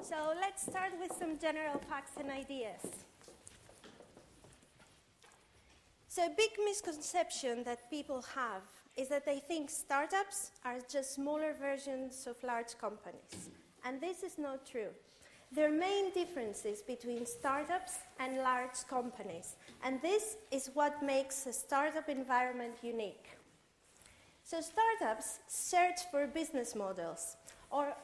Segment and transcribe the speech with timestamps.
[0.00, 2.80] So let's start with some general facts and ideas.
[6.08, 8.62] So, a big misconception that people have
[8.96, 13.48] is that they think startups are just smaller versions of large companies.
[13.84, 14.90] And this is not true.
[15.50, 19.56] There are main differences between startups and large companies.
[19.82, 23.28] And this is what makes a startup environment unique.
[24.44, 27.36] So, startups search for business models,
[27.70, 27.94] or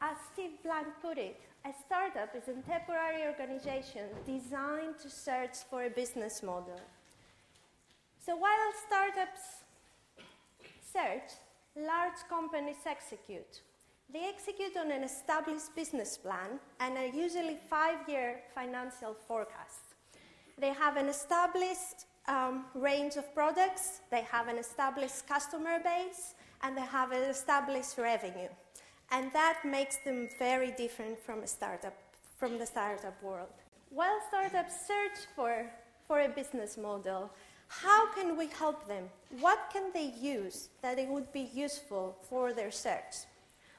[0.00, 5.84] as Steve Blank put it, a startup is a temporary organization designed to search for
[5.84, 6.80] a business model.
[8.24, 9.64] So while startups
[10.92, 11.30] search,
[11.76, 13.62] large companies execute.
[14.12, 19.94] They execute on an established business plan and a usually five year financial forecast.
[20.58, 26.76] They have an established um, range of products, they have an established customer base, and
[26.76, 28.48] they have an established revenue.
[29.10, 31.94] And that makes them very different from a startup,
[32.36, 33.48] from the startup world.
[33.90, 35.66] While startups search for,
[36.06, 37.30] for a business model,
[37.68, 39.04] how can we help them?
[39.40, 43.26] What can they use that it would be useful for their search?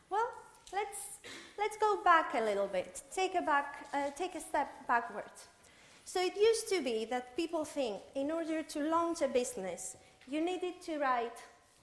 [0.09, 0.29] Well,
[0.73, 1.19] let's,
[1.57, 5.47] let's go back a little bit, take a, back, uh, take a step backwards.
[6.05, 9.95] So it used to be that people think in order to launch a business,
[10.27, 11.37] you needed to write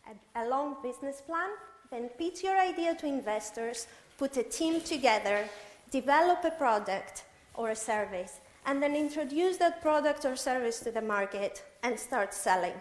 [0.06, 1.50] a, a long business plan
[1.90, 3.86] then pitch your idea to investors,
[4.18, 5.48] put a team together,
[5.90, 11.00] develop a product or a service, and then introduce that product or service to the
[11.00, 12.74] market and start selling.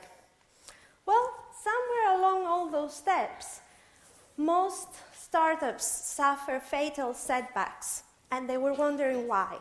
[1.05, 1.29] Well,
[1.63, 3.61] somewhere along all those steps,
[4.37, 9.57] most startups suffer fatal setbacks, and they were wondering why.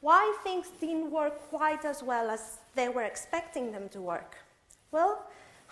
[0.00, 4.36] Why things didn't work quite as well as they were expecting them to work?
[4.92, 5.26] Well,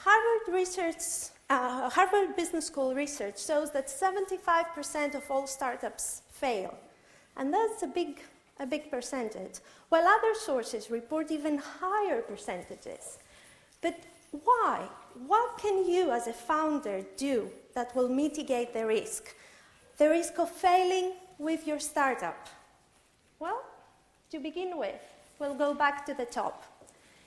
[0.05, 6.75] Harvard Research uh, Harvard Business School research shows that 75% of all startups fail.
[7.37, 8.21] And that's a big,
[8.59, 9.61] a big percentage,
[9.91, 13.19] while other sources report even higher percentages.
[13.81, 14.01] But
[14.45, 14.89] why?
[15.27, 19.37] What can you as a founder do that will mitigate the risk?
[19.99, 22.49] The risk of failing with your startup?
[23.39, 23.63] Well,
[24.31, 25.03] to begin with,
[25.39, 26.72] we'll go back to the top.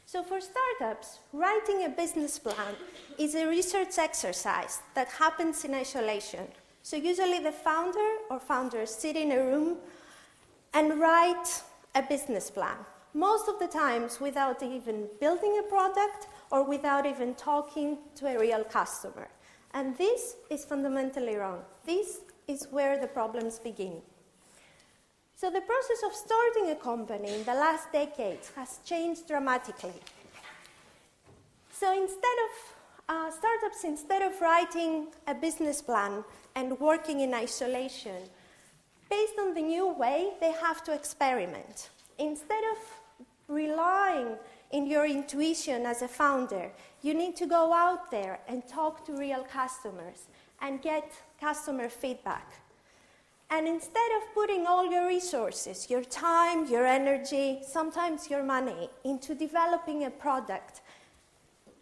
[0.07, 2.75] So, for startups, writing a business plan
[3.17, 6.47] is a research exercise that happens in isolation.
[6.83, 9.77] So, usually the founder or founders sit in a room
[10.75, 11.63] and write
[11.95, 12.77] a business plan.
[13.15, 18.39] Most of the times, without even building a product or without even talking to a
[18.39, 19.27] real customer.
[19.73, 21.61] And this is fundamentally wrong.
[21.83, 24.01] This is where the problems begin.
[25.37, 29.99] So the process of starting a company in the last decades has changed dramatically.
[31.73, 32.51] So instead of
[33.09, 36.23] uh, startups, instead of writing a business plan
[36.55, 38.23] and working in isolation,
[39.09, 41.89] based on the new way, they have to experiment.
[42.17, 42.77] Instead of
[43.49, 44.37] relying
[44.71, 46.71] in your intuition as a founder,
[47.01, 50.27] you need to go out there and talk to real customers
[50.61, 52.53] and get customer feedback.
[53.49, 59.35] And instead of putting all your resources, your time, your energy, sometimes your money, into
[59.35, 60.81] developing a product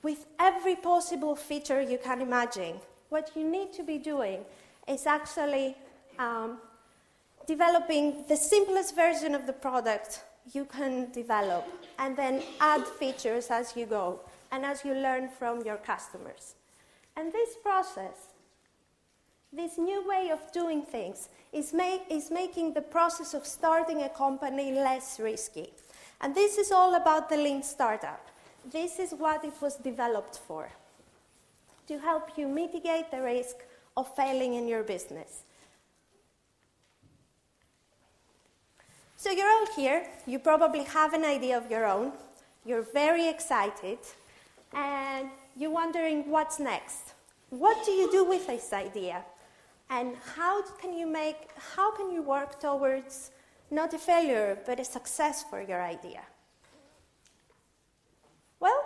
[0.02, 2.76] with every possible feature you can imagine,
[3.10, 4.42] what you need to be doing
[4.88, 5.76] is actually
[6.20, 6.58] um,
[7.48, 11.66] developing the simplest version of the product you can develop
[12.00, 14.20] and then add features as you go
[14.52, 16.56] and as you learn from your customers.
[17.16, 18.33] And this process,
[19.56, 24.10] this new way of doing things, is, make, is making the process of starting a
[24.10, 25.70] company less risky.
[26.22, 28.28] And this is all about the lean startup.
[28.72, 30.70] This is what it was developed for
[31.88, 33.58] to help you mitigate the risk
[33.98, 35.44] of failing in your business.
[39.18, 42.12] So you're all here, you probably have an idea of your own,
[42.66, 44.00] you're very excited,
[44.74, 47.14] and you're wondering what's next.
[47.50, 49.24] What do you do with this idea?
[49.90, 53.32] And how can you make, how can you work towards
[53.70, 56.22] not a failure, but a success for your idea?
[58.60, 58.84] Well,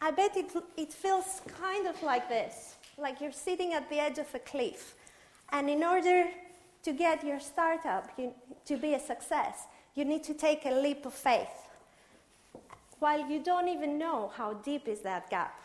[0.00, 4.18] I bet it, it feels kind of like this like you're sitting at the edge
[4.18, 4.94] of a cliff.
[5.50, 6.26] And in order
[6.82, 8.34] to get your startup you,
[8.66, 11.68] to be a success, you need to take a leap of faith.
[12.98, 15.60] While you don't even know how deep is that gap.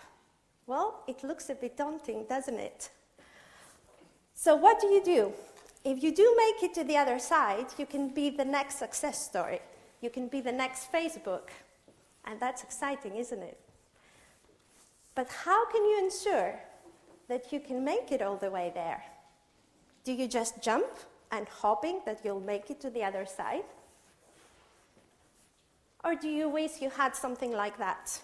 [0.67, 2.89] Well, it looks a bit daunting, doesn't it?
[4.33, 5.33] So, what do you do?
[5.83, 9.23] If you do make it to the other side, you can be the next success
[9.23, 9.59] story.
[10.01, 11.49] You can be the next Facebook.
[12.25, 13.59] And that's exciting, isn't it?
[15.15, 16.59] But how can you ensure
[17.27, 19.03] that you can make it all the way there?
[20.03, 20.87] Do you just jump
[21.31, 23.63] and hoping that you'll make it to the other side?
[26.03, 28.21] Or do you wish you had something like that?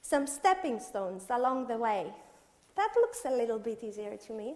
[0.00, 2.12] Some stepping stones along the way.
[2.76, 4.54] That looks a little bit easier to me.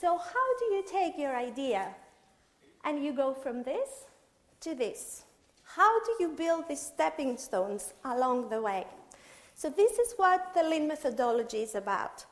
[0.00, 1.94] So, how do you take your idea
[2.84, 4.04] and you go from this
[4.60, 5.22] to this?
[5.64, 8.86] How do you build these stepping stones along the way?
[9.54, 12.26] So, this is what the Lean methodology is about.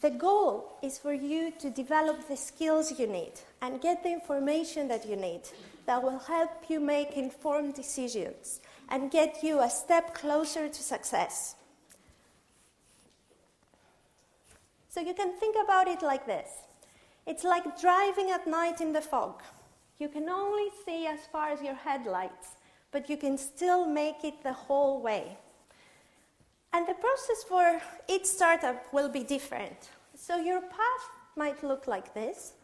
[0.00, 4.86] The goal is for you to develop the skills you need and get the information
[4.86, 5.42] that you need
[5.86, 11.56] that will help you make informed decisions and get you a step closer to success.
[14.90, 16.48] So you can think about it like this
[17.26, 19.42] it's like driving at night in the fog.
[19.98, 22.56] You can only see as far as your headlights,
[22.90, 25.38] but you can still make it the whole way.
[26.72, 29.90] And the process for each startup will be different.
[30.16, 31.04] So your path
[31.36, 32.54] might look like this,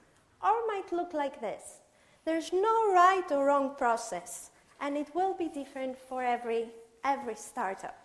[0.43, 1.79] or might look like this.
[2.25, 4.51] There's no right or wrong process,
[4.81, 6.71] and it will be different for every,
[7.05, 8.05] every startup.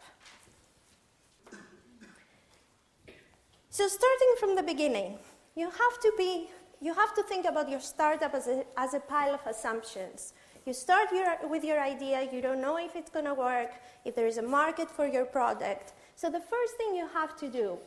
[3.73, 5.17] So starting from the beginning,
[5.55, 6.49] you have to be
[6.81, 10.33] you have to think about your startup as a, as a pile of assumptions.
[10.65, 13.69] You start your, with your idea, you don't know if it's going to work,
[14.03, 15.93] if there is a market for your product.
[16.15, 17.77] So the first thing you have to do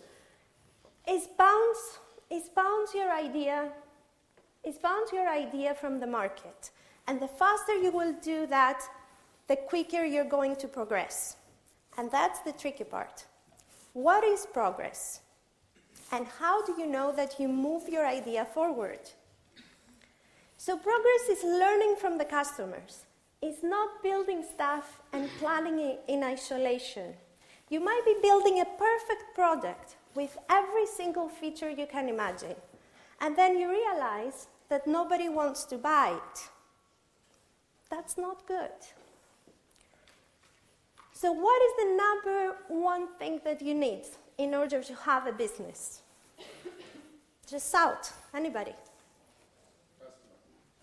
[1.08, 1.98] is bounce,
[2.31, 3.72] is bounce your idea,
[4.62, 6.70] is bounce your idea from the market.
[7.08, 8.81] And the faster you will do that,
[9.48, 11.36] the quicker you're going to progress.
[11.98, 13.26] And that's the tricky part.
[13.92, 15.20] What is progress?
[16.14, 19.00] And how do you know that you move your idea forward?
[20.56, 23.06] So, progress is learning from the customers.
[23.43, 27.14] It's not building stuff and planning in isolation.
[27.69, 32.55] You might be building a perfect product with every single feature you can imagine.
[33.20, 36.49] And then you realize that nobody wants to buy it.
[37.90, 38.78] That's not good.
[41.12, 44.05] So, what is the number one thing that you need
[44.38, 46.04] in order to have a business?
[47.49, 48.11] Just out.
[48.35, 48.75] Anybody?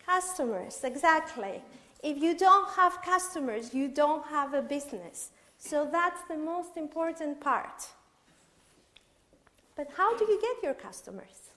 [0.06, 1.62] Customers, exactly.
[2.04, 5.30] If you don't have customers, you don't have a business.
[5.58, 7.88] So that's the most important part.
[9.76, 11.52] But how do you get your customers?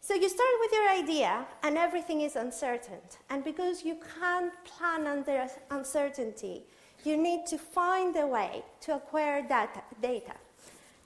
[0.00, 3.00] So you start with your idea, and everything is uncertain.
[3.30, 6.62] And because you can't plan under uncertainty,
[7.04, 9.82] you need to find a way to acquire data.
[10.02, 10.34] data.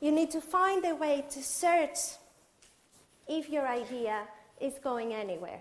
[0.01, 1.99] You need to find a way to search
[3.27, 4.23] if your idea
[4.61, 5.61] is going anywhere.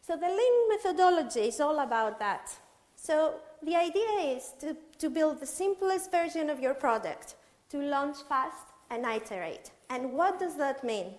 [0.00, 2.50] So the Lean methodology is all about that.
[2.96, 7.36] So the idea is to, to build the simplest version of your product,
[7.70, 9.70] to launch fast and iterate.
[9.90, 11.14] And what does that mean?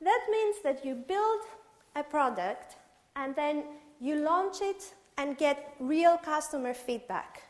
[0.00, 1.40] That means that you build
[1.96, 2.76] a product
[3.16, 3.64] and then
[4.00, 7.42] you launch it and get real customer feedback.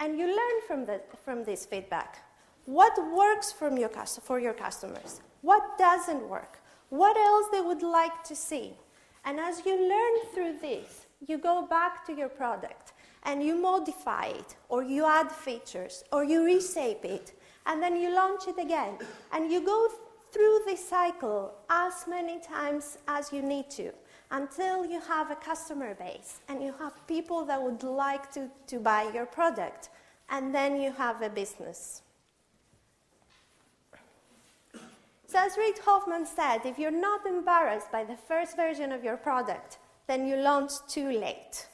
[0.00, 2.25] And you learn from, the, from this feedback.
[2.66, 3.88] What works from your,
[4.22, 5.20] for your customers?
[5.42, 6.58] What doesn't work?
[6.88, 8.74] What else they would like to see?
[9.24, 12.92] And as you learn through this, you go back to your product
[13.22, 17.32] and you modify it, or you add features, or you reshape it,
[17.66, 18.98] and then you launch it again.
[19.32, 19.88] And you go
[20.32, 23.92] through this cycle as many times as you need to
[24.30, 28.78] until you have a customer base and you have people that would like to, to
[28.78, 29.88] buy your product.
[30.28, 32.02] And then you have a business.
[35.26, 39.16] So, as Reid Hoffman said, if you're not embarrassed by the first version of your
[39.16, 41.66] product, then you launch too late.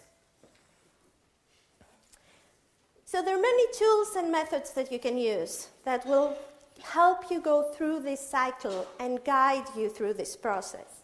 [3.04, 6.37] So, there are many tools and methods that you can use that will
[6.82, 11.02] help you go through this cycle and guide you through this process.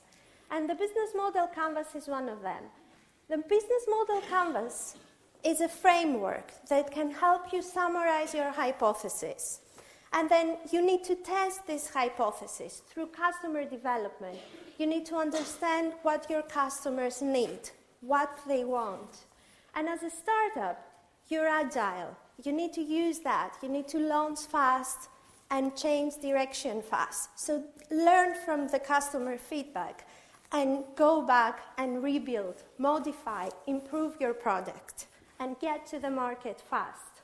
[0.50, 2.62] And the business model canvas is one of them.
[3.28, 4.97] The business model canvas
[5.45, 9.61] is a framework that can help you summarize your hypothesis.
[10.12, 14.38] And then you need to test this hypothesis through customer development.
[14.79, 19.27] You need to understand what your customers need, what they want.
[19.75, 20.83] And as a startup,
[21.29, 22.17] you're agile.
[22.43, 23.57] You need to use that.
[23.62, 25.09] You need to launch fast
[25.50, 27.38] and change direction fast.
[27.38, 30.07] So learn from the customer feedback
[30.53, 35.07] and go back and rebuild, modify, improve your product,
[35.41, 37.18] and get to the market fast.